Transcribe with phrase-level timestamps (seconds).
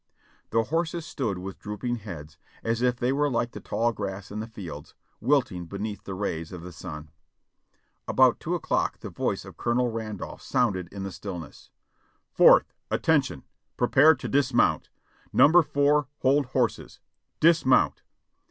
[0.49, 4.39] The horses stood with drooping heads, as if they were like the tall grass in
[4.39, 7.11] the fields, wilting beneath the rays of the sun.
[8.07, 11.69] About two o'clock the voice of Colonel Randolph sounded in the stillness:
[12.31, 13.43] "Fourth, attention!
[13.77, 14.89] Prepare to dismount!
[15.31, 16.99] Number four, hold horses!
[17.39, 18.01] Dismount